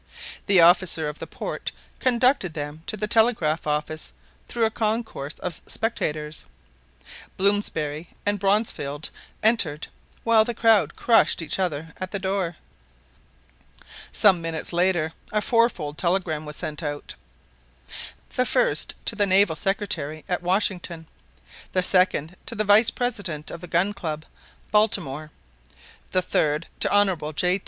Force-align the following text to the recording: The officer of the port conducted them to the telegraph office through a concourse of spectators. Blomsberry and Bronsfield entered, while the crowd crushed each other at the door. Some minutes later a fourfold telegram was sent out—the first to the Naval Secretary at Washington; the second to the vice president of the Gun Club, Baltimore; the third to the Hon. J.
The 0.47 0.61
officer 0.61 1.07
of 1.07 1.19
the 1.19 1.27
port 1.27 1.71
conducted 1.99 2.55
them 2.55 2.81
to 2.87 2.97
the 2.97 3.05
telegraph 3.05 3.67
office 3.67 4.13
through 4.47 4.65
a 4.65 4.71
concourse 4.71 5.37
of 5.37 5.61
spectators. 5.67 6.43
Blomsberry 7.37 8.07
and 8.25 8.39
Bronsfield 8.39 9.11
entered, 9.43 9.89
while 10.23 10.43
the 10.43 10.55
crowd 10.55 10.95
crushed 10.95 11.39
each 11.39 11.59
other 11.59 11.93
at 11.99 12.09
the 12.09 12.17
door. 12.17 12.57
Some 14.11 14.41
minutes 14.41 14.73
later 14.73 15.13
a 15.31 15.39
fourfold 15.39 15.99
telegram 15.99 16.47
was 16.47 16.55
sent 16.57 16.81
out—the 16.81 18.45
first 18.47 18.95
to 19.05 19.15
the 19.15 19.27
Naval 19.27 19.55
Secretary 19.55 20.25
at 20.27 20.41
Washington; 20.41 21.05
the 21.73 21.83
second 21.83 22.35
to 22.47 22.55
the 22.55 22.63
vice 22.63 22.89
president 22.89 23.51
of 23.51 23.61
the 23.61 23.67
Gun 23.67 23.93
Club, 23.93 24.25
Baltimore; 24.71 25.29
the 26.09 26.23
third 26.23 26.65
to 26.79 26.87
the 26.89 26.95
Hon. 26.95 27.33
J. 27.35 27.59